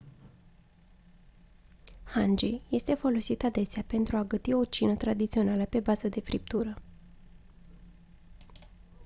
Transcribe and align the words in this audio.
hangi 2.03 2.61
este 2.69 2.93
folosit 2.93 3.43
adesea 3.43 3.83
pentru 3.87 4.17
a 4.17 4.23
găti 4.23 4.53
o 4.53 4.63
cină 4.65 4.95
tradițională 4.95 5.65
pe 5.65 5.79
bază 5.79 6.07
de 6.09 6.19
friptură 6.21 6.81